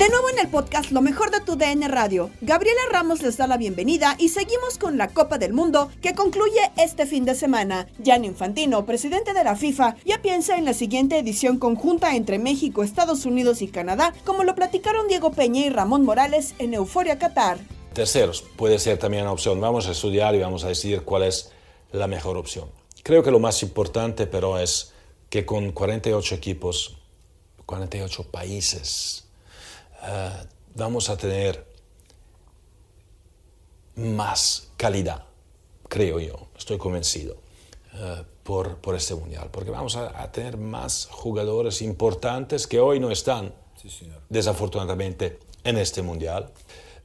[0.00, 3.46] De nuevo en el podcast Lo mejor de tu DN Radio, Gabriela Ramos les da
[3.46, 7.86] la bienvenida y seguimos con la Copa del Mundo que concluye este fin de semana.
[7.98, 12.82] Gianni Infantino, presidente de la FIFA, ya piensa en la siguiente edición conjunta entre México,
[12.82, 17.58] Estados Unidos y Canadá, como lo platicaron Diego Peña y Ramón Morales en Euforia Qatar.
[17.92, 19.60] Terceros, puede ser también una opción.
[19.60, 21.52] Vamos a estudiar y vamos a decidir cuál es
[21.92, 22.70] la mejor opción.
[23.02, 24.94] Creo que lo más importante, pero, es
[25.28, 26.96] que con 48 equipos,
[27.66, 29.26] 48 países,
[30.02, 30.30] eh,
[30.74, 31.66] vamos a tener
[33.96, 35.24] más calidad,
[35.88, 37.36] creo yo, estoy convencido,
[37.94, 43.00] eh, por, por este mundial, porque vamos a, a tener más jugadores importantes que hoy
[43.00, 43.54] no están,
[44.28, 46.52] desafortunadamente, en este mundial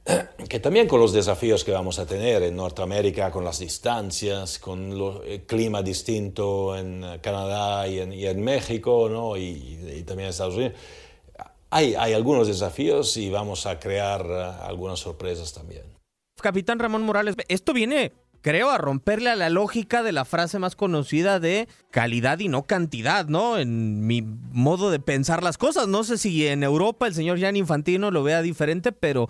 [0.48, 4.92] que también con los desafíos que vamos a tener en Norteamérica, con las distancias, con
[5.26, 9.36] el clima distinto en eh, Canadá y en, y en México, ¿no?
[9.36, 10.74] y, y, también en Estados Unidos,
[11.76, 15.82] hay, hay algunos desafíos y vamos a crear uh, algunas sorpresas también.
[16.40, 20.74] Capitán Ramón Morales, esto viene, creo, a romperle a la lógica de la frase más
[20.74, 23.58] conocida de calidad y no cantidad, ¿no?
[23.58, 25.86] En mi modo de pensar las cosas.
[25.86, 29.28] No sé si en Europa el señor Gianni Infantino lo vea diferente, pero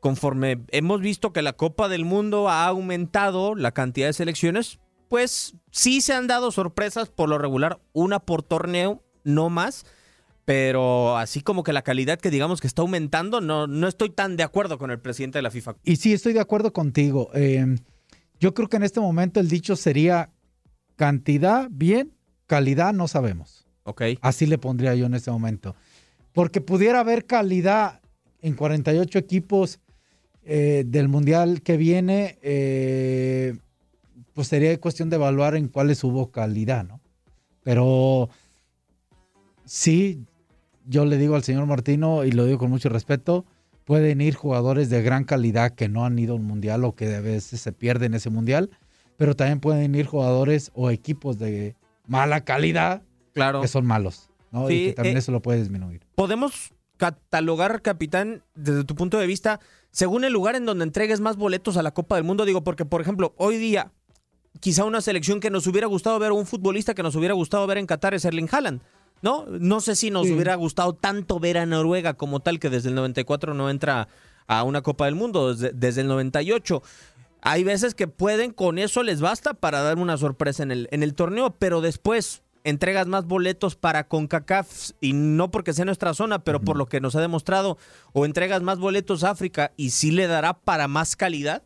[0.00, 5.56] conforme hemos visto que la Copa del Mundo ha aumentado la cantidad de selecciones, pues
[5.70, 9.84] sí se han dado sorpresas por lo regular, una por torneo, no más.
[10.44, 14.36] Pero así como que la calidad que digamos que está aumentando, no, no estoy tan
[14.36, 15.76] de acuerdo con el presidente de la FIFA.
[15.84, 17.30] Y sí, estoy de acuerdo contigo.
[17.34, 17.76] Eh,
[18.40, 20.30] yo creo que en este momento el dicho sería
[20.96, 22.12] cantidad, bien,
[22.46, 23.66] calidad, no sabemos.
[23.84, 24.02] Ok.
[24.20, 25.76] Así le pondría yo en este momento.
[26.32, 28.00] Porque pudiera haber calidad
[28.40, 29.80] en 48 equipos
[30.44, 33.56] eh, del Mundial que viene, eh,
[34.34, 37.00] pues sería cuestión de evaluar en cuáles hubo calidad, ¿no?
[37.62, 38.28] Pero
[39.64, 40.24] sí,
[40.86, 43.44] yo le digo al señor Martino, y lo digo con mucho respeto,
[43.84, 47.14] pueden ir jugadores de gran calidad que no han ido a un mundial o que
[47.14, 48.70] a veces se pierden ese mundial,
[49.16, 51.76] pero también pueden ir jugadores o equipos de
[52.06, 53.02] mala calidad
[53.34, 53.60] claro.
[53.60, 54.68] que son malos, ¿no?
[54.68, 56.02] Sí, y que también eh, eso lo puede disminuir.
[56.14, 61.36] Podemos catalogar, capitán, desde tu punto de vista, según el lugar en donde entregues más
[61.36, 63.90] boletos a la Copa del Mundo, digo, porque, por ejemplo, hoy día,
[64.60, 67.66] quizá una selección que nos hubiera gustado ver, o un futbolista que nos hubiera gustado
[67.66, 68.82] ver en Qatar es Erling Haaland.
[69.22, 69.46] ¿No?
[69.46, 70.32] No sé si nos Sí.
[70.34, 74.08] hubiera gustado tanto ver a Noruega como tal, que desde el 94 no entra
[74.46, 76.82] a una Copa del Mundo desde, desde el 98.
[77.40, 81.02] Hay veces que pueden, con eso les basta para dar una sorpresa en el, en
[81.02, 86.44] el torneo, pero después entregas más boletos para CONCACAF y no porque sea nuestra zona,
[86.44, 87.76] pero por lo que nos ha demostrado,
[88.12, 91.64] o entregas más boletos a África y sí le dará para más calidad.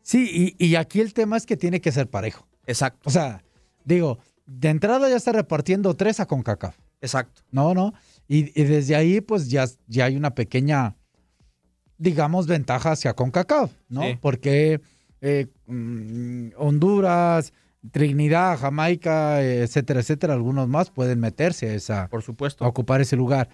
[0.00, 2.46] Sí, y, y aquí el tema es que tiene que ser parejo.
[2.66, 3.00] Exacto.
[3.04, 3.42] O sea,
[3.84, 6.76] digo, de entrada ya está repartiendo tres a CONCACAF.
[7.00, 7.42] Exacto.
[7.50, 7.92] No, no.
[8.28, 10.96] Y, y desde ahí, pues ya, ya hay una pequeña,
[11.98, 14.02] digamos, ventaja hacia CONCACAF, ¿no?
[14.02, 14.18] Sí.
[14.20, 14.80] Porque
[15.20, 17.52] eh, mm, Honduras,
[17.90, 22.64] Trinidad, Jamaica, etcétera, etcétera, algunos más pueden meterse a esa, Por supuesto.
[22.64, 23.48] a ocupar ese lugar.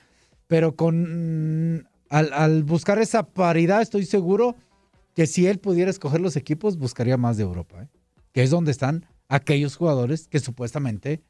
[0.46, 4.56] Pero con mm, al, al buscar esa paridad, estoy seguro
[5.14, 7.88] que si él pudiera escoger los equipos, buscaría más de Europa, ¿eh?
[8.32, 11.22] que es donde están aquellos jugadores que supuestamente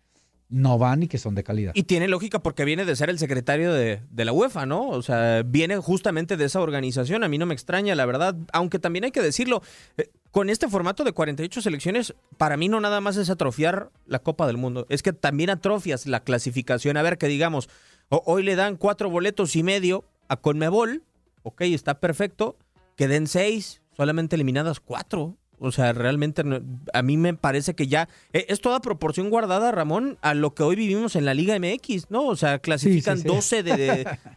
[0.49, 1.73] no van y que son de calidad.
[1.75, 4.88] Y tiene lógica porque viene de ser el secretario de, de la UEFA, ¿no?
[4.88, 7.23] O sea, viene justamente de esa organización.
[7.23, 8.37] A mí no me extraña, la verdad.
[8.52, 9.62] Aunque también hay que decirlo,
[9.97, 14.19] eh, con este formato de 48 selecciones, para mí no nada más es atrofiar la
[14.19, 14.87] Copa del Mundo.
[14.88, 16.97] Es que también atrofias la clasificación.
[16.97, 17.69] A ver, que digamos,
[18.08, 21.05] hoy le dan cuatro boletos y medio a Conmebol.
[21.44, 22.56] Ok, está perfecto.
[22.97, 25.37] Que den seis, solamente eliminadas cuatro.
[25.62, 26.61] O sea, realmente no-
[26.95, 30.62] a mí me parece que ya eh, es toda proporción guardada, Ramón, a lo que
[30.62, 32.27] hoy vivimos en la Liga MX, ¿no?
[32.27, 33.29] O sea, clasifican sí.
[33.29, 33.77] 12 de,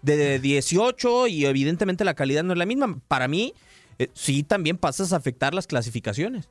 [0.01, 2.99] de, de 18 y evidentemente la calidad no es la misma.
[3.07, 3.53] Para mí,
[3.99, 6.49] eh, sí también pasas a afectar las clasificaciones.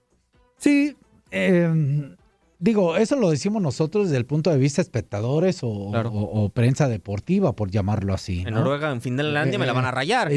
[0.57, 0.97] Sí,
[1.31, 2.15] eh,
[2.59, 6.11] digo, eso lo decimos nosotros desde el punto de vista espectadores o, Claro.
[6.13, 8.41] o- o prensa deportiva, por llamarlo así.
[8.47, 8.61] En ¿no?
[8.61, 10.33] Noruega, en Finlandia, me la van a rayar.
[10.33, 10.37] Y,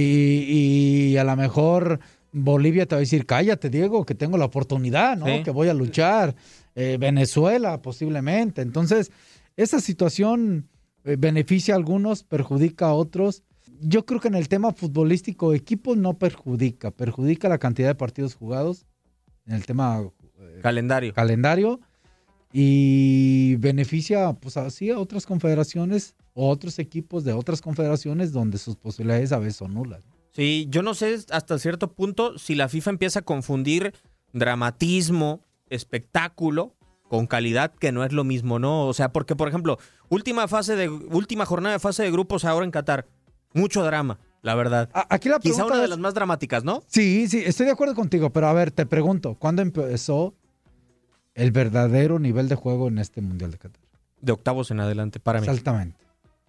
[1.14, 2.00] y a lo mejor
[2.38, 5.26] Bolivia te va a decir, cállate, Diego, que tengo la oportunidad, ¿no?
[5.26, 5.44] Sí.
[5.44, 6.36] Que voy a luchar.
[6.76, 8.62] Eh, Venezuela, posiblemente.
[8.62, 9.10] Entonces,
[9.56, 10.68] esa situación
[11.06, 13.44] eh, beneficia a algunos, perjudica a otros.
[13.80, 18.36] Yo creo que en el tema futbolístico, equipos no perjudica, perjudica la cantidad de partidos
[18.36, 18.86] jugados
[19.46, 20.04] en el tema
[20.62, 21.14] Calendario.
[21.14, 21.80] calendario
[22.52, 28.76] y beneficia pues así a otras confederaciones o otros equipos de otras confederaciones donde sus
[28.76, 30.02] posibilidades a veces son nulas.
[30.36, 33.94] Sí, yo no sé hasta cierto punto si la FIFA empieza a confundir
[34.34, 36.76] dramatismo, espectáculo
[37.08, 38.86] con calidad, que no es lo mismo, ¿no?
[38.88, 39.78] O sea, porque, por ejemplo,
[40.10, 43.08] última fase de última jornada de fase de grupos ahora en Qatar,
[43.54, 44.90] mucho drama, la verdad.
[45.10, 46.84] Aquí la Quizá pregunta una de las más dramáticas, ¿no?
[46.88, 50.34] Sí, sí, estoy de acuerdo contigo, pero a ver, te pregunto, ¿cuándo empezó
[51.34, 53.82] el verdadero nivel de juego en este Mundial de Qatar?
[54.20, 55.48] De octavos en adelante, para mí.
[55.48, 55.98] Exactamente.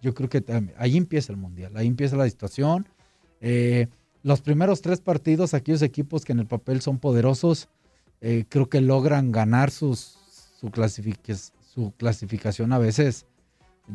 [0.01, 2.87] Yo creo que tam- ahí empieza el Mundial, ahí empieza la situación.
[3.41, 3.87] Eh,
[4.23, 7.69] los primeros tres partidos, aquellos equipos que en el papel son poderosos,
[8.21, 10.71] eh, creo que logran ganar su, su
[11.97, 13.25] clasificación a veces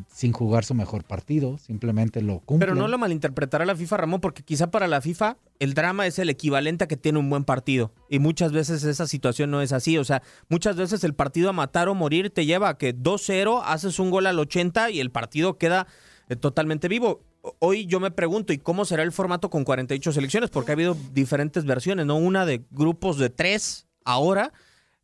[0.08, 2.60] sin jugar su mejor partido, simplemente lo cumplen.
[2.60, 6.18] Pero no lo malinterpretará la FIFA, Ramón, porque quizá para la FIFA el drama es
[6.18, 7.92] el equivalente a que tiene un buen partido.
[8.08, 9.98] Y muchas veces esa situación no es así.
[9.98, 13.62] O sea, muchas veces el partido a matar o morir te lleva a que 2-0,
[13.64, 15.86] haces un gol al 80 y el partido queda
[16.28, 17.22] eh, totalmente vivo.
[17.58, 20.50] Hoy yo me pregunto, ¿y cómo será el formato con 48 selecciones?
[20.50, 22.16] Porque ha habido diferentes versiones, ¿no?
[22.16, 24.52] Una de grupos de tres ahora,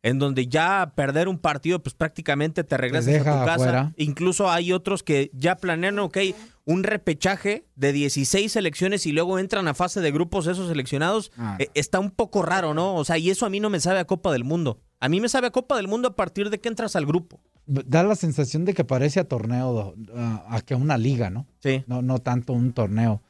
[0.03, 3.53] en donde ya perder un partido, pues prácticamente te regresas a tu casa.
[3.53, 3.93] afuera.
[3.97, 6.17] Incluso hay otros que ya planean, ok,
[6.63, 11.31] un repechaje de 16 selecciones y luego entran a fase de grupos esos seleccionados.
[11.37, 11.57] Ah.
[11.59, 12.95] Eh, está un poco raro, ¿no?
[12.95, 14.79] O sea, y eso a mí no me sabe a Copa del Mundo.
[15.01, 17.41] A mí me sabe a Copa del Mundo a partir de que entras al grupo.
[17.71, 21.45] Da la sensación de que parece a torneo, a, a que a una liga, ¿no?
[21.59, 21.83] Sí.
[21.85, 23.21] No, no tanto un torneo.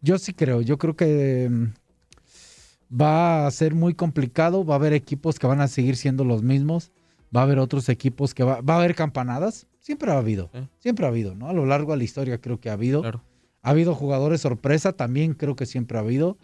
[0.00, 4.92] Yo sí creo, yo creo que mm, va a ser muy complicado, va a haber
[4.94, 6.90] equipos que van a seguir siendo los mismos,
[7.34, 11.06] va a haber otros equipos que va, va a haber campanadas, siempre ha habido, siempre
[11.06, 11.48] ha habido, ¿no?
[11.48, 13.02] A lo largo de la historia creo que ha habido.
[13.62, 16.36] Ha habido jugadores sorpresa, también creo que siempre ha habido.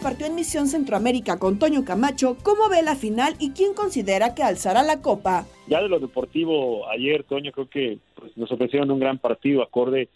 [0.00, 4.42] Compartió en Misión Centroamérica con Toño Camacho cómo ve la final y quién considera que
[4.42, 5.44] alzará la copa.
[5.68, 10.08] Ya de lo deportivo, ayer, Toño, creo que pues, nos ofrecieron un gran partido acorde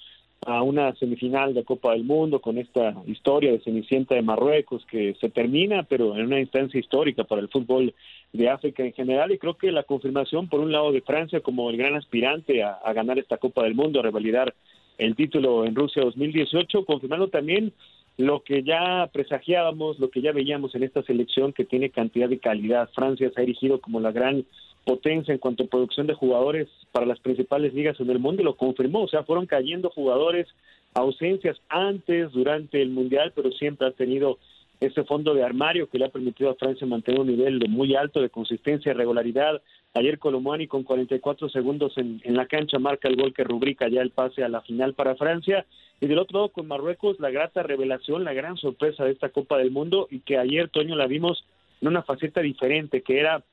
[0.47, 5.17] a una semifinal de Copa del Mundo con esta historia de Cenicienta de Marruecos que
[5.21, 7.93] se termina, pero en una instancia histórica para el fútbol
[8.33, 9.33] de África en general.
[9.33, 12.73] Y creo que la confirmación, por un lado, de Francia como el gran aspirante a,
[12.73, 14.55] a ganar esta Copa del Mundo, a revalidar
[14.99, 17.73] el título en Rusia 2018, confirmando también
[18.17, 22.39] lo que ya presagiábamos, lo que ya veíamos en esta selección que tiene cantidad de
[22.39, 22.91] calidad.
[22.95, 24.45] Francia se ha erigido como la gran
[24.85, 28.45] potencia en cuanto a producción de jugadores para las principales ligas en el mundo y
[28.45, 30.47] lo confirmó, o sea, fueron cayendo jugadores,
[30.93, 34.39] ausencias antes, durante el Mundial, pero siempre ha tenido
[34.81, 38.21] ese fondo de armario que le ha permitido a Francia mantener un nivel muy alto
[38.21, 39.63] de consistencia y regularidad.
[39.95, 44.03] Ayer Colomani con 44 segundos en, en la cancha marca el gol que rubrica ya
[44.03, 45.67] el pase a la final para Francia.
[46.01, 49.59] Y del otro lado con Marruecos, la grata revelación, la gran sorpresa de esta Copa
[49.59, 51.45] del Mundo y que ayer, Toño, la vimos
[51.81, 53.45] en una faceta diferente, que era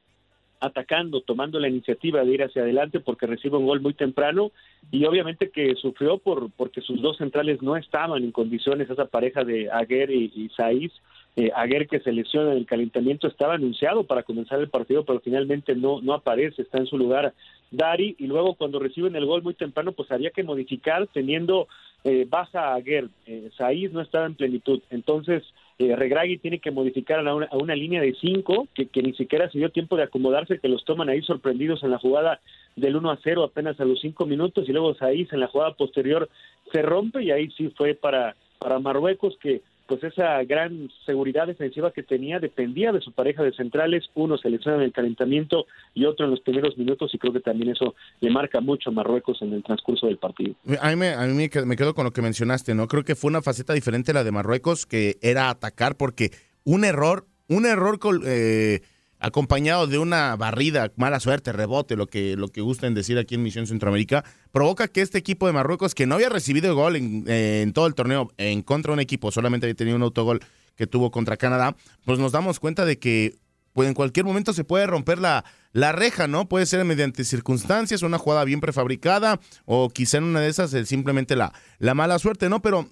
[0.61, 4.51] atacando, tomando la iniciativa de ir hacia adelante porque recibe un gol muy temprano
[4.91, 9.43] y obviamente que sufrió por porque sus dos centrales no estaban en condiciones, esa pareja
[9.43, 10.93] de Aguer y, y Saiz,
[11.35, 15.19] eh, Aguer que se lesiona en el calentamiento estaba anunciado para comenzar el partido pero
[15.19, 17.33] finalmente no, no aparece, está en su lugar
[17.71, 21.67] Dari y luego cuando reciben el gol muy temprano pues había que modificar teniendo
[22.03, 25.43] eh, baja Aguer, eh, Saiz no estaba en plenitud, entonces
[25.81, 29.13] eh, Regragui tiene que modificar a una, a una línea de cinco que, que, ni
[29.13, 32.39] siquiera se dio tiempo de acomodarse, que los toman ahí sorprendidos en la jugada
[32.75, 35.73] del 1 a 0 apenas a los cinco minutos y luego Saiz en la jugada
[35.73, 36.29] posterior
[36.71, 39.61] se rompe y ahí sí fue para, para Marruecos que
[39.91, 44.49] pues esa gran seguridad defensiva que tenía dependía de su pareja de centrales, uno se
[44.49, 47.93] lesiona en el calentamiento y otro en los primeros minutos y creo que también eso
[48.21, 50.55] le marca mucho a Marruecos en el transcurso del partido.
[50.79, 52.87] A mí, me, a mí me quedo con lo que mencionaste, ¿no?
[52.87, 56.31] Creo que fue una faceta diferente la de Marruecos que era atacar porque
[56.63, 58.79] un error, un error eh,
[59.21, 63.43] acompañado de una barrida, mala suerte, rebote, lo que, lo que gusten decir aquí en
[63.43, 67.71] Misión Centroamérica, provoca que este equipo de Marruecos, que no había recibido gol en, en,
[67.71, 70.41] todo el torneo en contra de un equipo, solamente había tenido un autogol
[70.75, 73.35] que tuvo contra Canadá, pues nos damos cuenta de que
[73.73, 76.49] pues en cualquier momento se puede romper la, la reja, ¿no?
[76.49, 80.89] Puede ser mediante circunstancias, una jugada bien prefabricada, o quizá en una de esas es
[80.89, 82.61] simplemente la, la mala suerte, ¿no?
[82.61, 82.89] Pero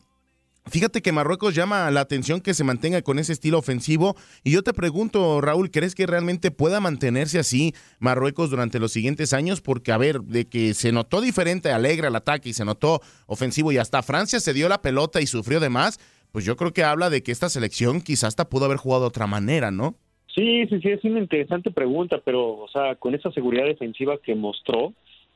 [0.66, 4.16] Fíjate que Marruecos llama la atención que se mantenga con ese estilo ofensivo.
[4.44, 9.34] Y yo te pregunto, Raúl, ¿crees que realmente pueda mantenerse así Marruecos durante los siguientes
[9.34, 9.62] años?
[9.62, 13.72] Porque, a ver, de que se notó diferente, alegre al ataque y se notó ofensivo
[13.72, 16.00] y hasta Francia se dio la pelota y sufrió de más,
[16.32, 19.08] pues yo creo que habla de que esta selección quizás hasta pudo haber jugado de
[19.08, 19.96] otra manera, ¿no?
[20.36, 24.36] Sí, sí, sí, es una interesante pregunta, pero, o sea, con esa seguridad defensiva que
[24.36, 24.94] mostró,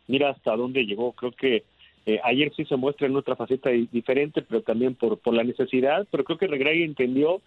[0.08, 1.14] mira hasta dónde llegó.
[1.14, 1.64] Creo que
[2.06, 6.06] eh, ayer sí se muestra en otra faceta diferente, pero también por, por la necesidad,
[6.12, 7.42] pero creo que Regregui entendió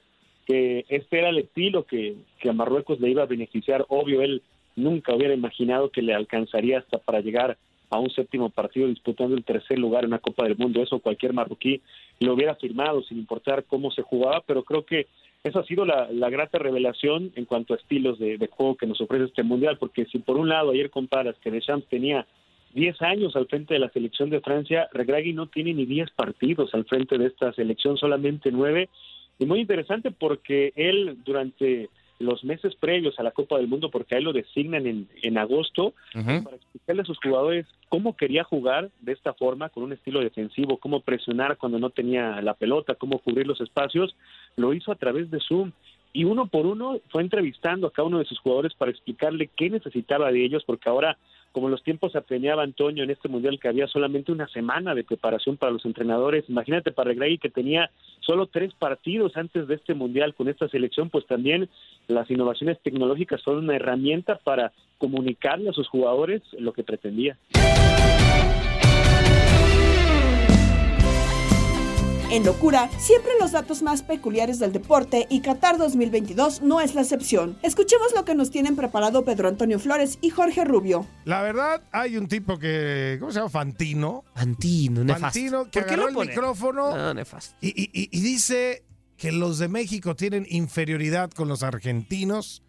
[0.47, 3.85] que este era el estilo que, que a Marruecos le iba a beneficiar.
[3.89, 4.43] Obvio, él
[4.77, 7.59] nunca hubiera imaginado que le alcanzaría hasta para llegar
[7.91, 10.83] a un séptimo partido disputando el tercer lugar en una Copa del Mundo.
[10.83, 11.83] Eso cualquier marroquí
[12.21, 15.07] lo hubiera firmado sin importar cómo se jugaba, pero creo que
[15.45, 18.87] esa ha sido la, la grata revelación en cuanto a estilos de, de, juego que
[18.87, 22.27] nos ofrece este Mundial, porque si por un lado ayer comparas que Deschamps tenía
[22.77, 26.75] 10 años al frente de la selección de Francia, Regragui no tiene ni 10 partidos
[26.75, 28.91] al frente de esta selección, solamente 9.
[29.39, 34.15] Y muy interesante porque él durante los meses previos a la Copa del Mundo, porque
[34.15, 36.45] a él lo designan en, en agosto, uh -huh.
[36.45, 40.77] para explicarle a sus jugadores cómo quería jugar de esta forma, con un estilo defensivo,
[40.77, 44.15] cómo presionar cuando no tenía la pelota, cómo cubrir los espacios,
[44.57, 45.73] lo hizo a través de Zoom.
[46.13, 49.71] Y uno por uno fue entrevistando a cada uno de sus jugadores para explicarle qué
[49.71, 51.17] necesitaba de ellos, porque ahora
[51.57, 55.57] como los tiempos apremiaba Antonio en este mundial que había solamente una semana de preparación
[55.57, 60.35] para los entrenadores, imagínate para Regragui que tenía solo tres partidos antes de este mundial
[60.35, 61.71] con esta selección, pues también
[62.09, 67.39] las innovaciones tecnológicas son una herramienta para comunicarle a sus jugadores lo que pretendía.
[72.33, 77.03] En Locura, siempre los datos más peculiares del deporte y Qatar 2022 no es la
[77.03, 77.57] excepción.
[77.63, 81.07] Escuchemos lo que nos tienen preparado Pedro Antonio Flores y Jorge Rubio.
[81.25, 83.49] La verdad, hay un tipo que, ¿cómo se llama?
[83.51, 84.25] Fantino.
[84.35, 85.25] Fantino, nefasto.
[85.27, 87.55] Fantino, que ¿Por qué agarró lo el micrófono No, nefasto.
[87.61, 88.83] y, y- y- y dice
[89.17, 92.65] que los de México tienen inferioridad con los argentinos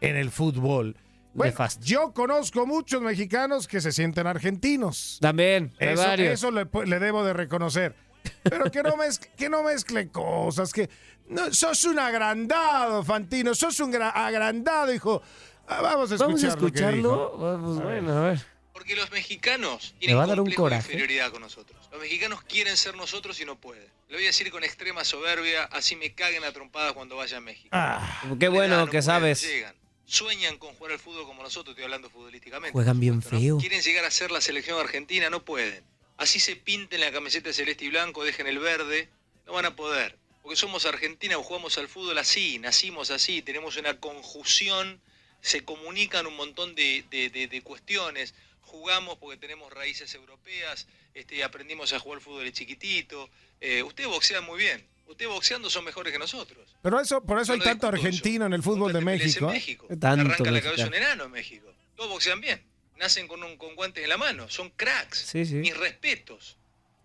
[0.00, 0.96] en el fútbol.
[1.32, 5.18] Bueno, yo conozco muchos mexicanos que se sienten argentinos.
[5.20, 6.32] También, hay Eso, varios.
[6.32, 7.94] eso le, le debo de reconocer.
[8.42, 10.88] Pero que no, mezcle, que no mezcle cosas, que
[11.28, 15.22] no, sos un agrandado, Fantino, sos un gra- agrandado, hijo.
[15.68, 17.10] Ah, Vamos a escuchar Vamos a lo que escucharlo.
[17.32, 17.38] dijo.
[17.38, 18.46] Vamos, bueno, a ver.
[18.72, 20.92] Porque los mexicanos Me tienen va a dar un coraje.
[20.92, 21.88] inferioridad con nosotros.
[21.90, 23.86] Los mexicanos quieren ser nosotros y no pueden.
[24.08, 27.40] Lo voy a decir con extrema soberbia, así me caguen a trompadas cuando vaya a
[27.40, 27.70] México.
[27.72, 29.42] Ah, Qué bueno que sabes.
[29.42, 32.72] Llegan, sueñan con jugar al fútbol como nosotros, estoy hablando futbolísticamente.
[32.72, 33.58] Juegan bien feo.
[33.58, 35.82] Quieren llegar a ser la selección argentina, no pueden.
[36.16, 39.08] Así se pinten la camiseta celeste y blanco, dejen el verde,
[39.46, 40.16] no van a poder.
[40.42, 45.00] Porque somos Argentina o jugamos al fútbol así, nacimos así, tenemos una conjunción,
[45.40, 48.34] se comunican un montón de, de- de- de cuestiones.
[48.62, 53.30] Jugamos porque tenemos raíces europeas, este, aprendimos a jugar fútbol de chiquitito.
[53.60, 54.84] Eh, ustedes boxean muy bien.
[55.06, 56.68] Ustedes boxeando son mejores que nosotros.
[56.82, 57.94] Pero eso, por eso hay tanto eso.
[57.94, 59.48] argentino en el fútbol de en México.
[59.50, 59.52] ¿eh?
[59.52, 59.86] México.
[59.88, 61.72] Tanto Arranca la cabeza un enano en México.
[61.94, 62.60] Todos boxean bien.
[62.96, 64.48] Nacen con, un, con guantes en la mano.
[64.48, 65.18] Son cracks.
[65.18, 65.54] Sí, sí.
[65.54, 66.56] Mis respetos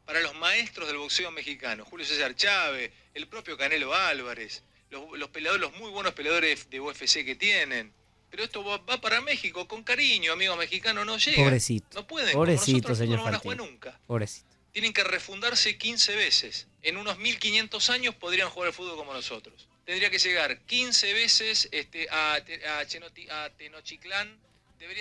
[0.05, 1.85] para los maestros del boxeo mexicano.
[1.85, 6.79] Julio César Chávez, el propio Canelo Álvarez, los, los peleadores, los muy buenos peleadores de
[6.79, 7.93] UFC que tienen.
[8.29, 11.43] Pero esto va, va para México con cariño, amigo mexicano, no llega.
[11.43, 11.87] Pobrecito.
[11.93, 12.31] No pueden.
[12.33, 13.99] Pobrecito, nosotros, señor no van a jugar nunca.
[14.07, 14.47] Pobrecito.
[14.71, 16.67] Tienen que refundarse 15 veces.
[16.81, 19.67] En unos 1500 años podrían jugar al fútbol como nosotros.
[19.85, 22.41] Tendría que llegar 15 veces este, a, a,
[22.85, 24.39] Chenoti- a Tenochtitlán.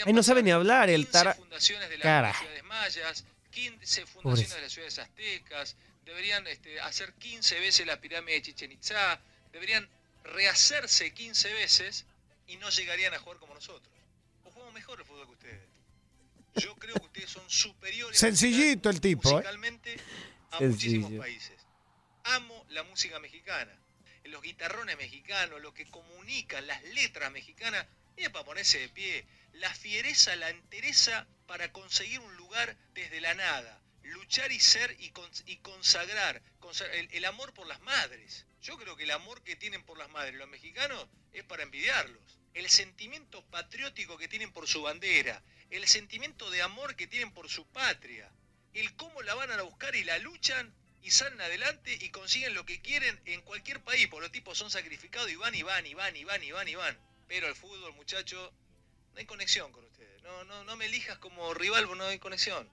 [0.07, 1.35] Ay, no sabe ni hablar el tara.
[1.35, 2.35] fundaciones de las Cara.
[2.35, 4.55] ciudades mayas, 15 fundaciones Pobrecito.
[4.57, 9.21] de las ciudades aztecas, deberían este, hacer 15 veces la pirámide de Chichen Itzá,
[9.53, 9.89] deberían
[10.25, 12.07] rehacerse 15 veces
[12.47, 13.93] y no llegarían a jugar como nosotros.
[14.45, 15.63] O jugamos mejor el fútbol que ustedes.
[16.57, 19.33] Yo creo que ustedes son superiores Sencillito el tipo, ¿eh?
[19.35, 19.97] musicalmente
[20.51, 21.01] a Sencillo.
[21.03, 21.61] muchísimos países.
[22.25, 23.73] Amo la música mexicana,
[24.25, 29.25] los guitarrones mexicanos, lo que comunican, las letras mexicanas, y es para ponerse de pie,
[29.53, 35.11] la fiereza, la entereza para conseguir un lugar desde la nada, luchar y ser y,
[35.13, 38.47] cons- y consagrar, consa- el, amor por las madres.
[38.63, 42.39] Yo creo que el amor que tienen por las madres los mexicanos es para envidiarlos.
[42.55, 47.49] El sentimiento patriótico que tienen por su bandera, el sentimiento de amor que tienen por
[47.49, 48.31] su patria,
[48.75, 52.67] el cómo la van a buscar y la luchan y salen adelante y consiguen lo
[52.67, 55.95] que quieren en cualquier país, porque los tipos son sacrificados y van y van y
[55.95, 56.99] van y van y van y van.
[57.27, 58.53] Pero el fútbol, muchacho,
[59.21, 60.23] hay conexión con ustedes.
[60.23, 62.69] No, no, no me elijas como rival, porque no hay conexión.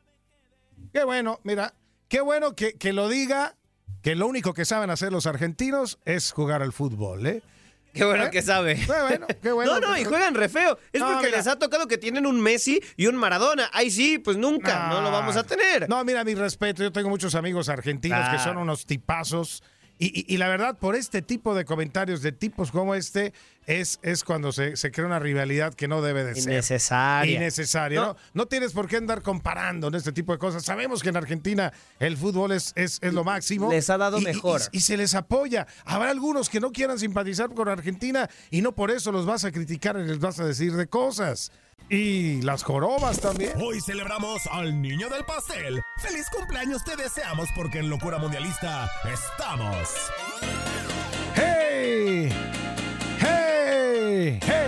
[0.93, 1.73] Qué bueno, mira,
[2.07, 3.55] qué bueno que, que lo diga,
[4.01, 7.41] que lo único que saben hacer los argentinos es jugar al fútbol, ¿eh?
[7.93, 8.31] Qué bueno ¿Eh?
[8.31, 8.75] que sabe.
[8.75, 9.73] Qué bueno, qué bueno.
[9.79, 10.77] No, no, y juegan re feo.
[10.93, 11.37] Es No, porque mira.
[11.37, 13.69] les ha tocado que tienen un Messi y un Maradona.
[13.73, 15.89] Ahí sí, pues nunca, no, lo vamos a tener.
[15.89, 18.61] No, mira, mi respeto, yo tengo muchos amigos argentinos que son Claro.
[18.61, 19.63] unos tipazos.
[19.99, 23.33] Y, y- y la verdad, por este tipo de comentarios de tipos como este,
[23.65, 26.53] es, es cuando se, se crea una rivalidad que no debe de ser.
[26.53, 27.35] Innecesaria.
[27.35, 28.05] Innecesaria, ¿no?
[28.07, 28.15] No.
[28.33, 30.63] No tienes por qué andar comparando en este tipo de cosas.
[30.63, 33.71] Sabemos que en Argentina el fútbol es, es, es lo máximo.
[33.71, 34.61] Les ha dado Y- mejor.
[34.71, 35.65] Y, y se les apoya.
[35.85, 39.51] Habrá algunos que no quieran simpatizar con Argentina y no por eso los vas a
[39.51, 41.51] criticar y les vas a decir de cosas.
[41.89, 43.53] Y las jorobas también.
[43.61, 45.81] Hoy celebramos al niño del pastel.
[45.97, 49.89] ¡Feliz cumpleaños te deseamos porque en Locura Mundialista estamos!
[51.35, 52.29] ¡Hey!
[53.19, 54.39] ¡Hey!
[54.41, 54.66] ¡Hey!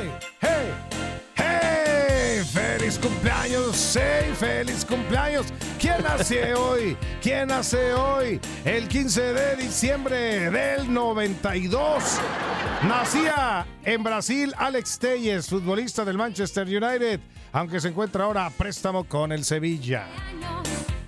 [3.90, 4.00] ¡Sí!
[4.40, 5.48] ¡Feliz cumpleaños!
[5.80, 6.96] ¿Quién nace hoy?
[7.24, 8.40] ¿Quién nace hoy?
[8.64, 12.04] El 15 de diciembre del 92.
[12.88, 17.20] Nacía en Brasil Alex Telles, futbolista del Manchester United,
[17.52, 20.06] aunque se encuentra ahora a préstamo con el Sevilla.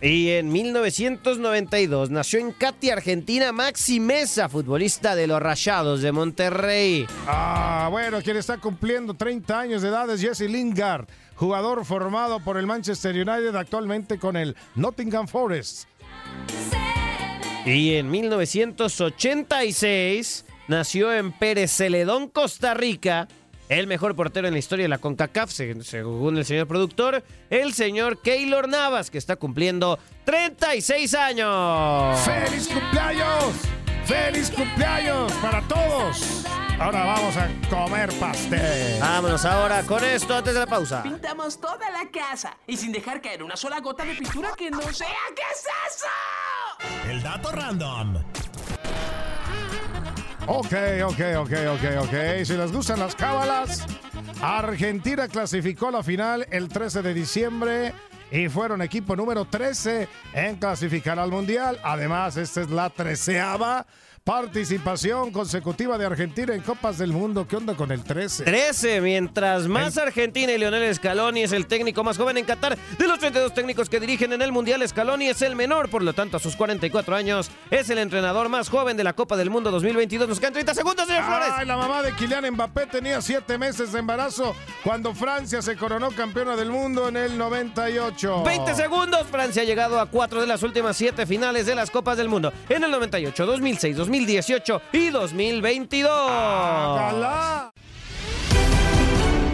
[0.01, 7.05] Y en 1992 nació en Cati, Argentina, Maxi Mesa, futbolista de los Rayados de Monterrey.
[7.27, 11.05] Ah, bueno, quien está cumpliendo 30 años de edad es Jesse Lingard,
[11.41, 15.87] jugador formado por el Manchester United actualmente con el Nottingham Forest.
[17.65, 23.27] Y en 1986 nació en Pérez Celedón, Costa Rica,
[23.69, 27.73] el mejor portero en la historia de la CONCACAF, se- según el señor productor, el
[27.73, 32.19] señor Keylor Navas, que está cumpliendo 36 años.
[32.19, 33.55] ¡Feliz cumpleaños!
[34.05, 36.43] ¡Feliz cumpleaños para todos!
[36.81, 38.99] Ahora vamos a comer pastel.
[38.99, 41.03] Vámonos ahora con esto antes de la pausa.
[41.03, 44.81] Pintamos toda la casa y sin dejar caer una sola gota de pintura que no
[44.91, 45.07] sea.
[45.35, 47.07] ¿Qué es eso?
[47.07, 48.15] El dato random.
[50.47, 50.73] Ok,
[51.05, 52.45] ok, ok, ok, ok.
[52.45, 53.85] Si les gustan las cábalas,
[54.41, 57.93] Argentina clasificó a la final el 13 de diciembre
[58.31, 61.79] y fueron equipo número 13 en clasificar al Mundial.
[61.83, 63.85] Además, esta es la treceava
[64.23, 67.47] participación consecutiva de Argentina en Copas del Mundo.
[67.47, 68.43] ¿Qué onda con el 13?
[68.43, 72.77] 13, mientras más Argentina y Lionel Scaloni es el técnico más joven en Qatar.
[72.99, 76.13] De los 32 técnicos que dirigen en el Mundial, Scaloni es el menor, por lo
[76.13, 79.71] tanto a sus 44 años es el entrenador más joven de la Copa del Mundo
[79.71, 80.29] 2022.
[80.29, 81.49] Nos quedan 30 segundos, señor Flores.
[81.55, 86.11] Ay, la mamá de Kylian Mbappé tenía siete meses de embarazo cuando Francia se coronó
[86.11, 88.43] campeona del mundo en el 98.
[88.43, 89.25] 20 segundos.
[89.31, 92.53] Francia ha llegado a cuatro de las últimas siete finales de las Copas del Mundo.
[92.69, 96.11] En el 98, 2006, 2018 y 2022.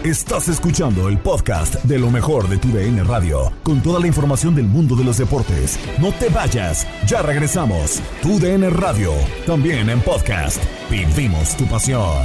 [0.04, 4.56] Estás escuchando el podcast de lo mejor de tu DN Radio, con toda la información
[4.56, 5.78] del mundo de los deportes.
[6.00, 8.02] No te vayas, ya regresamos.
[8.20, 9.12] Tu DN Radio,
[9.46, 10.60] también en podcast.
[10.90, 12.24] Vivimos tu pasión.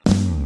[0.05, 0.40] Thank you.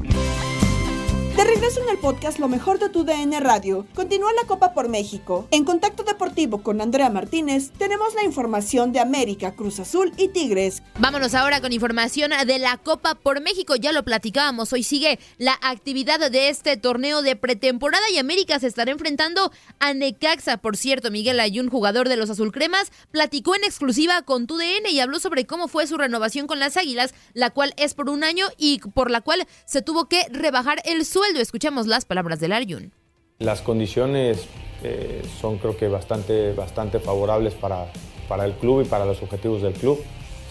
[1.46, 5.48] Regreso en el podcast Lo mejor de tu DN Radio, continúa la Copa por México.
[5.52, 10.82] En Contacto Deportivo con Andrea Martínez, tenemos la información de América, Cruz Azul y Tigres.
[10.98, 13.76] Vámonos ahora con información de la Copa por México.
[13.76, 18.66] Ya lo platicábamos, hoy sigue la actividad de este torneo de pretemporada y América se
[18.66, 20.58] estará enfrentando a Necaxa.
[20.58, 25.00] Por cierto, Miguel Ayun, jugador de los Azulcremas, platicó en exclusiva con tu DN y
[25.00, 28.48] habló sobre cómo fue su renovación con las Águilas, la cual es por un año
[28.58, 31.35] y por la cual se tuvo que rebajar el sueldo.
[31.40, 32.92] Escuchamos las palabras del Ayun.
[33.40, 34.48] Las condiciones
[34.84, 37.88] eh, son creo que bastante, bastante favorables para,
[38.28, 40.02] para el club y para los objetivos del club,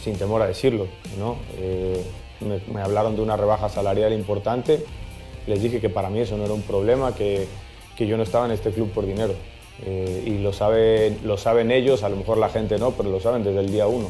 [0.03, 0.89] sin temor a decirlo.
[1.19, 1.37] ¿no?
[1.57, 2.03] Eh,
[2.41, 4.85] me, me hablaron de una rebaja salarial importante,
[5.47, 7.47] les dije que para mí eso no era un problema, que,
[7.97, 9.35] que yo no estaba en este club por dinero.
[9.85, 13.21] Eh, y lo saben, lo saben ellos, a lo mejor la gente no, pero lo
[13.21, 14.09] saben desde el día uno.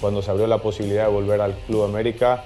[0.00, 2.44] Cuando se abrió la posibilidad de volver al Club América,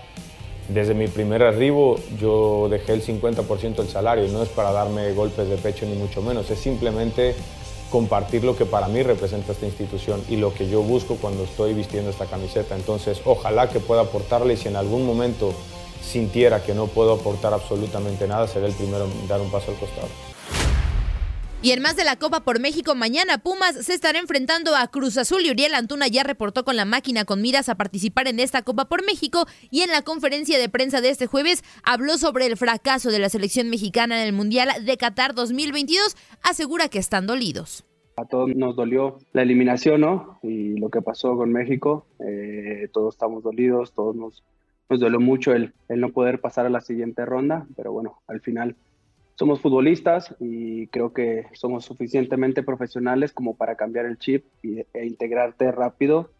[0.72, 5.48] desde mi primer arribo yo dejé el 50% del salario no es para darme golpes
[5.48, 7.34] de pecho ni mucho menos, es simplemente
[7.90, 11.74] compartir lo que para mí representa esta institución y lo que yo busco cuando estoy
[11.74, 12.74] vistiendo esta camiseta.
[12.74, 15.52] Entonces, ojalá que pueda aportarle y si en algún momento
[16.02, 19.76] sintiera que no puedo aportar absolutamente nada, seré el primero en dar un paso al
[19.76, 20.31] costado.
[21.64, 25.16] Y en más de la Copa por México, mañana Pumas se estará enfrentando a Cruz
[25.16, 28.62] Azul y Uriel Antuna ya reportó con la máquina con miras a participar en esta
[28.62, 32.56] Copa por México y en la conferencia de prensa de este jueves habló sobre el
[32.56, 37.84] fracaso de la selección mexicana en el Mundial de Qatar 2022, asegura que están dolidos.
[38.16, 40.40] A todos nos dolió la eliminación, ¿no?
[40.42, 44.42] Y lo que pasó con México, eh, todos estamos dolidos, todos nos,
[44.90, 48.74] nos mucho el no poder pasar a la siguiente ronda, pero bueno, al final
[49.34, 55.06] somos futbolistas y creo que somos suficientemente profesionales como para cambiar el chip y, e
[55.06, 56.30] integrarte rápido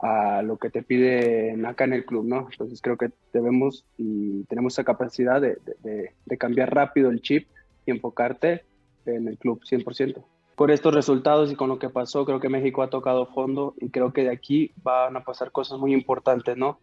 [0.00, 2.48] a lo que te pide acá en el club, ¿no?
[2.50, 7.46] Entonces creo que debemos y tenemos esa capacidad de, de, de cambiar rápido el chip
[7.86, 8.64] y enfocarte
[9.06, 10.24] en el club 100%.
[10.56, 13.90] Por estos resultados y con lo que pasó, creo que México ha tocado fondo y
[13.90, 16.78] creo que de aquí van a pasar cosas muy importantes, ¿no?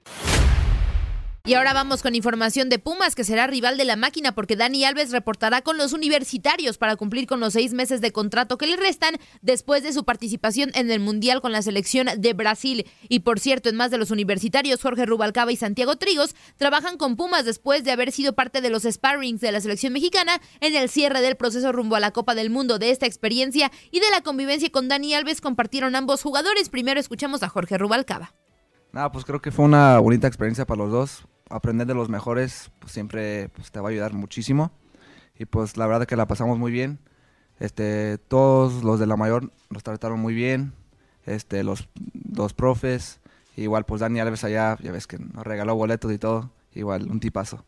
[1.49, 4.85] Y ahora vamos con información de Pumas, que será rival de la máquina, porque Dani
[4.85, 8.75] Alves reportará con los universitarios para cumplir con los seis meses de contrato que le
[8.75, 12.85] restan después de su participación en el Mundial con la selección de Brasil.
[13.07, 17.15] Y por cierto, en más de los universitarios, Jorge Rubalcaba y Santiago Trigos trabajan con
[17.15, 20.87] Pumas después de haber sido parte de los sparrings de la selección mexicana en el
[20.87, 22.77] cierre del proceso rumbo a la Copa del Mundo.
[22.77, 26.69] De esta experiencia y de la convivencia con Dani Alves compartieron ambos jugadores.
[26.69, 28.35] Primero escuchamos a Jorge Rubalcaba.
[28.91, 32.71] Nada, pues creo que fue una bonita experiencia para los dos aprender de los mejores
[32.79, 34.71] pues, siempre pues, te va a ayudar muchísimo.
[35.37, 36.99] Y pues la verdad que la pasamos muy bien.
[37.59, 40.73] Este, todos los de la mayor nos trataron muy bien.
[41.25, 43.19] Este, los dos profes.
[43.55, 46.51] Igual pues Dani Alves allá, ya ves que nos regaló boletos y todo.
[46.73, 47.65] Igual, un tipazo.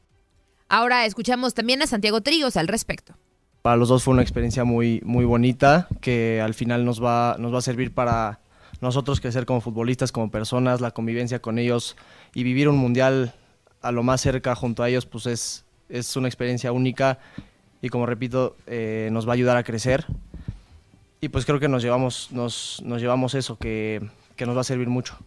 [0.69, 3.13] Ahora escuchamos también a Santiago Trigos al respecto.
[3.61, 7.53] Para los dos fue una experiencia muy, muy bonita que al final nos va, nos
[7.53, 8.39] va a servir para
[8.79, 11.95] nosotros crecer como futbolistas, como personas, la convivencia con ellos
[12.33, 13.33] y vivir un mundial
[13.81, 17.19] a lo más cerca junto a ellos, pues es, es una experiencia única
[17.81, 20.05] y como repito, eh, nos va a ayudar a crecer.
[21.19, 24.63] Y pues creo que nos llevamos, nos, nos llevamos eso, que, que nos va a
[24.63, 25.17] servir mucho.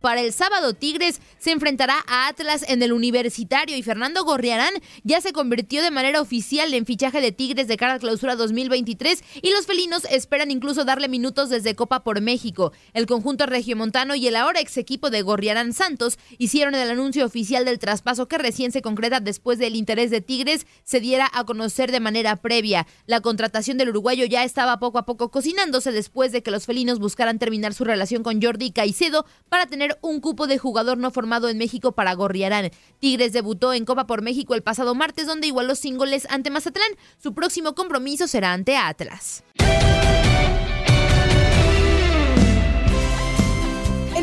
[0.00, 5.20] Para el sábado, Tigres se enfrentará a Atlas en el Universitario y Fernando Gorriarán ya
[5.20, 9.50] se convirtió de manera oficial en fichaje de Tigres de cara a clausura 2023 y
[9.50, 12.72] los felinos esperan incluso darle minutos desde Copa por México.
[12.94, 17.64] El conjunto regiomontano y el ahora ex equipo de Gorriarán Santos hicieron el anuncio oficial
[17.64, 21.90] del traspaso que recién se concreta después del interés de Tigres se diera a conocer
[21.90, 22.86] de manera previa.
[23.06, 27.00] La contratación del uruguayo ya estaba poco a poco cocinándose después de que los felinos
[27.00, 31.48] buscaran terminar su relación con Jordi Caicedo para tener un cupo de jugador no formado
[31.48, 32.70] en México para Gorriarán.
[32.98, 36.90] Tigres debutó en Copa por México el pasado martes, donde igualó sin goles ante Mazatlán.
[37.22, 39.44] Su próximo compromiso será ante Atlas.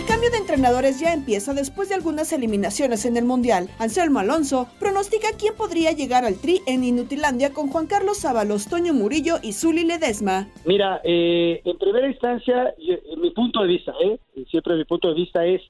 [0.06, 3.70] El cambio de entrenadores ya empieza después de algunas eliminaciones en el Mundial.
[3.80, 8.94] Anselmo Alonso pronostica quién podría llegar al tri en Inutilandia con Juan Carlos Sábalos, Toño
[8.94, 10.48] Murillo y Zuli Ledesma.
[10.64, 14.20] Mira, eh, en primera instancia, yo- en mi punto de vista, ¿eh?
[14.52, 15.62] siempre mi punto de vista es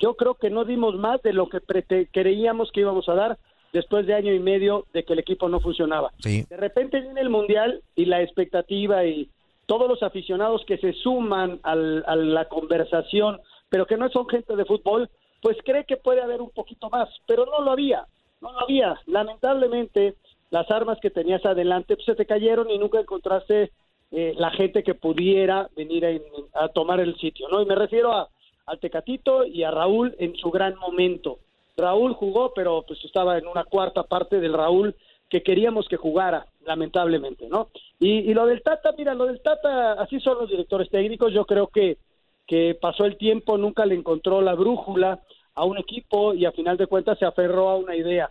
[0.00, 3.38] yo creo que no dimos más de lo que prete- creíamos que íbamos a dar
[3.72, 6.12] después de año y medio de que el equipo no funcionaba.
[6.20, 6.44] Sí.
[6.48, 9.28] De repente viene el Mundial y la expectativa y
[9.66, 13.40] todos los aficionados que se suman al- a la conversación,
[13.74, 15.10] pero que no son gente de fútbol,
[15.42, 18.06] pues cree que puede haber un poquito más, pero no lo había,
[18.40, 19.00] no lo había.
[19.06, 20.14] Lamentablemente,
[20.50, 23.72] las armas que tenías adelante pues, se te cayeron y nunca encontraste
[24.12, 27.60] eh, la gente que pudiera venir a, a tomar el sitio, ¿no?
[27.62, 28.28] Y me refiero a,
[28.66, 31.40] al Tecatito y a Raúl en su gran momento.
[31.76, 34.94] Raúl jugó, pero pues estaba en una cuarta parte del Raúl
[35.28, 37.70] que queríamos que jugara, lamentablemente, ¿no?
[37.98, 41.44] Y, y lo del Tata, mira, lo del Tata, así son los directores técnicos, yo
[41.44, 41.98] creo que,
[42.46, 45.20] que pasó el tiempo, nunca le encontró la brújula
[45.54, 48.30] a un equipo y a final de cuentas se aferró a una idea.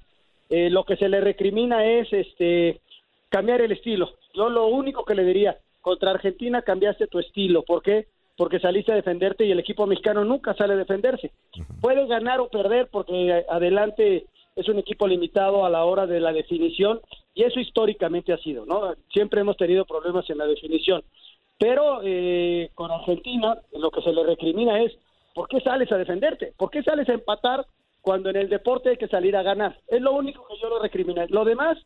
[0.50, 2.82] Eh, lo que se le recrimina es este
[3.30, 4.12] cambiar el estilo.
[4.34, 7.64] Yo lo único que le diría, contra Argentina cambiaste tu estilo.
[7.64, 8.08] ¿Por qué?
[8.38, 11.32] Porque saliste a defenderte y el equipo mexicano nunca sale a defenderse.
[11.82, 16.32] Puede ganar o perder porque adelante es un equipo limitado a la hora de la
[16.32, 17.02] definición
[17.34, 18.94] y eso históricamente ha sido, ¿no?
[19.12, 21.04] Siempre hemos tenido problemas en la definición.
[21.58, 24.92] Pero eh, con Argentina lo que se le recrimina es
[25.34, 26.54] ¿por qué sales a defenderte?
[26.58, 27.66] ¿Por qué sales a empatar
[28.02, 29.78] cuando en el deporte hay que salir a ganar?
[29.88, 31.28] Es lo único que yo lo recriminé.
[31.30, 31.78] Lo demás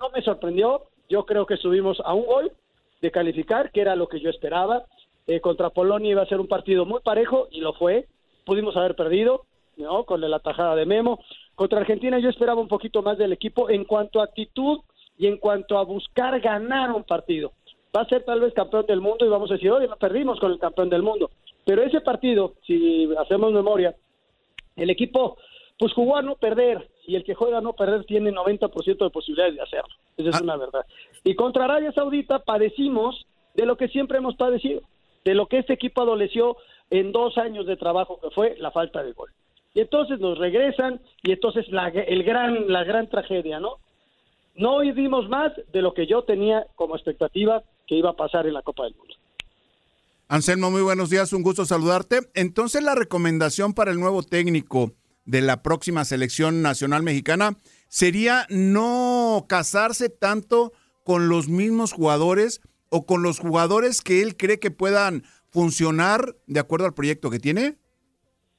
[0.00, 0.82] no me sorprendió.
[1.08, 2.52] Yo creo que subimos a un gol
[3.00, 4.84] de calificar, que era lo que yo esperaba.
[5.26, 8.06] Eh, contra Polonia iba a ser un partido muy parejo y lo fue.
[8.44, 9.44] Pudimos haber perdido,
[9.76, 10.04] ¿no?
[10.04, 11.20] Con la tajada de Memo.
[11.54, 14.80] Contra Argentina yo esperaba un poquito más del equipo en cuanto a actitud
[15.18, 17.52] y en cuanto a buscar ganar un partido.
[17.94, 20.40] Va a ser tal vez campeón del mundo y vamos a decir, oye, no perdimos
[20.40, 21.30] con el campeón del mundo.
[21.64, 23.94] Pero ese partido, si hacemos memoria,
[24.76, 25.36] el equipo
[25.78, 29.10] pues jugó a no perder y el que juega a no perder tiene 90% de
[29.10, 29.94] posibilidades de hacerlo.
[30.16, 30.86] Esa es una verdad.
[31.24, 34.82] Y contra Arabia Saudita padecimos de lo que siempre hemos padecido,
[35.24, 36.56] de lo que este equipo adoleció
[36.90, 39.30] en dos años de trabajo que fue la falta de gol.
[39.74, 43.78] Y entonces nos regresan y entonces la, el gran, la gran tragedia, ¿no?
[44.54, 48.54] No dimos más de lo que yo tenía como expectativa que iba a pasar en
[48.54, 49.14] la Copa del Mundo.
[50.26, 52.20] Anselmo, muy buenos días, un gusto saludarte.
[52.32, 54.92] Entonces, la recomendación para el nuevo técnico
[55.26, 60.72] de la próxima selección nacional mexicana sería no casarse tanto
[61.04, 66.60] con los mismos jugadores o con los jugadores que él cree que puedan funcionar de
[66.60, 67.76] acuerdo al proyecto que tiene.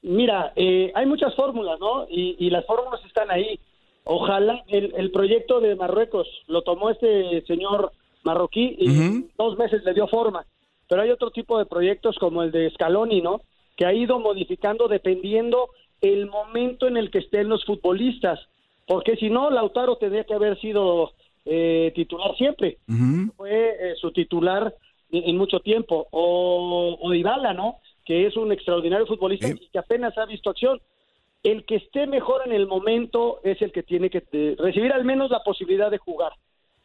[0.03, 2.05] Mira, eh, hay muchas fórmulas, ¿no?
[2.07, 3.59] Y, y las fórmulas están ahí.
[4.03, 9.93] Ojalá el, el proyecto de Marruecos lo tomó este señor marroquí y dos meses le
[9.93, 10.45] dio forma.
[10.87, 13.41] Pero hay otro tipo de proyectos como el de Scaloni, ¿no?
[13.75, 15.69] Que ha ido modificando dependiendo
[16.01, 18.39] el momento en el que estén los futbolistas.
[18.85, 21.13] Porque si no, Lautaro tendría que haber sido
[21.45, 22.77] eh, titular siempre.
[23.37, 24.75] Fue eh, su titular
[25.11, 26.07] en, en mucho tiempo.
[26.11, 27.77] O, o Dybala, ¿no?
[28.05, 30.81] Que es un extraordinario futbolista y que apenas ha visto acción.
[31.41, 35.05] El que esté mejor en el momento es el que tiene que eh, recibir al
[35.05, 36.33] menos la posibilidad de jugar.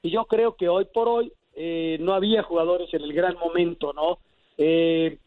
[0.03, 3.93] Y yo creo que hoy por hoy eh, no había jugadores en el gran momento,
[3.93, 4.19] ¿no?
[4.57, 5.19] Eh,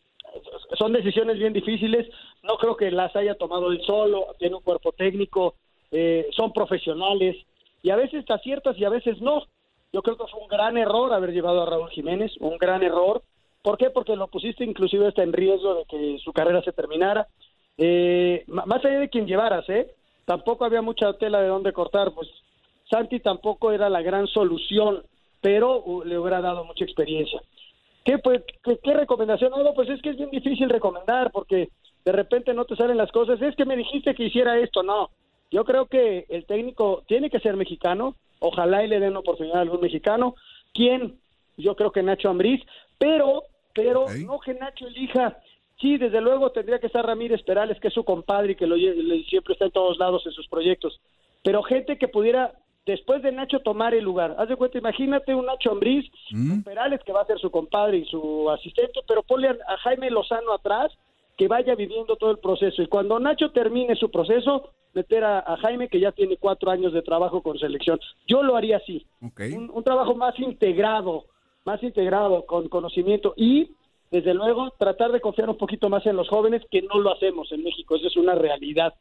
[0.78, 2.08] son decisiones bien difíciles.
[2.44, 4.28] No creo que las haya tomado él solo.
[4.40, 5.56] Tiene un cuerpo técnico.
[5.92, 7.36] eh, son profesionales.
[7.84, 9.44] Y a veces te aciertas y a veces no.
[9.92, 12.32] Yo creo que fue un gran error haber llevado a Raúl Jiménez.
[12.40, 13.22] Un gran error.
[13.62, 13.90] ¿Por qué?
[13.90, 17.28] Porque lo pusiste inclusive hasta en riesgo de que su carrera se terminara.
[17.78, 19.94] Eh, más allá de quien llevaras, ¿eh?
[20.26, 22.14] Tampoco había mucha tela de dónde cortar.
[22.14, 22.30] Pues
[22.92, 25.02] Santi tampoco era la gran solución,
[25.42, 27.42] pero uh, le hubiera dado mucha experiencia.
[28.04, 29.74] ¿Qué, pues, qué, qué recomendación hago?
[29.74, 31.70] Pues es que es bien difícil recomendar porque
[32.06, 33.42] de repente no te salen las cosas.
[33.42, 34.84] Es que me dijiste que hiciera esto.
[34.84, 35.10] No,
[35.52, 38.16] yo creo que el técnico tiene que ser mexicano.
[38.40, 40.36] Ojalá y le den oportunidad a algún mexicano.
[40.74, 41.20] ¿Quién?
[41.58, 42.62] Yo creo que Nacho Ambriz,
[42.98, 45.38] pero, pero no que Nacho elija.
[45.80, 48.76] Sí, desde luego tendría que estar Ramírez Perales, que es su compadre y que lo,
[48.76, 51.00] le- siempre está en todos lados en sus proyectos.
[51.44, 52.54] Pero gente que pudiera,
[52.86, 54.36] después de Nacho, tomar el lugar.
[54.38, 57.98] Haz de cuenta, imagínate un Nacho Ambriz, un Perales que va a ser su compadre
[57.98, 60.92] y su asistente, pero ponle a, Jaime Lozano atrás
[61.38, 62.82] que vaya viviendo todo el proceso.
[62.82, 66.94] Y cuando Nacho termine su proceso, meter a, a Jaime, que ya tiene cuatro años
[66.94, 68.00] de trabajo con selección.
[68.28, 69.06] Yo lo haría así.
[69.22, 71.26] Un, un trabajo más integrado,
[71.66, 73.72] más integrado, con conocimiento y,
[74.12, 77.52] desde luego, tratar de confiar un poquito más en los jóvenes, que no lo hacemos
[77.52, 77.96] en México.
[77.96, 78.94] Eso es una realidad.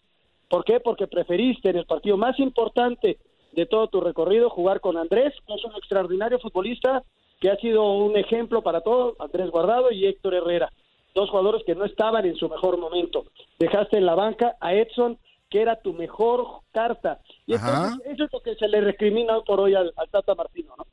[0.48, 0.80] ¿Por qué?
[0.80, 3.18] Porque preferiste en el partido más importante
[3.52, 7.02] de todo tu recorrido jugar con Andrés, que es un extraordinario futbolista,
[7.40, 10.70] que ha sido un ejemplo para todos, Andrés Guardado y Héctor Herrera,
[11.14, 13.24] dos jugadores que no estaban en su mejor momento.
[13.58, 17.20] Dejaste en la banca a Edson, que era tu mejor carta.
[17.46, 20.34] Y entonces eso es lo que se le recrimina hoy por hoy al, al Tata
[20.34, 20.84] Martino, ¿no?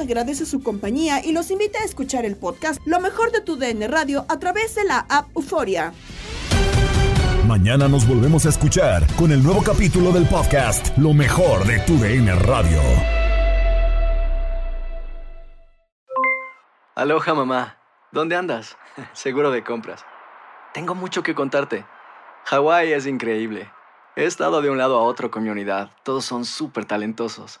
[0.00, 3.86] Agradece su compañía y los invita a escuchar el podcast Lo mejor de tu DN
[3.88, 5.92] Radio a través de la app Euforia.
[7.46, 11.96] Mañana nos volvemos a escuchar con el nuevo capítulo del podcast Lo mejor de tu
[11.98, 12.80] DN Radio.
[16.94, 17.78] Aloha mamá,
[18.12, 18.76] ¿dónde andas?
[19.12, 20.04] Seguro de compras.
[20.74, 21.84] Tengo mucho que contarte.
[22.44, 23.70] Hawái es increíble.
[24.16, 25.90] He estado de un lado a otro con mi unidad.
[26.04, 27.60] Todos son súper talentosos.